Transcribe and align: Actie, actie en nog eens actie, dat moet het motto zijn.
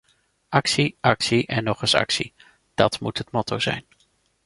Actie, 0.49 0.97
actie 0.99 1.45
en 1.45 1.63
nog 1.63 1.81
eens 1.81 1.95
actie, 1.95 2.33
dat 2.73 2.99
moet 2.99 3.17
het 3.17 3.31
motto 3.31 3.59
zijn. 3.59 3.85